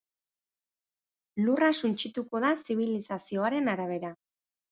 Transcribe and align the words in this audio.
Lurra 1.41 1.67
suntsituko 1.83 2.41
da, 2.45 2.51
zibilizazio 2.69 3.47
haren 3.51 3.73
arabera. 3.75 4.13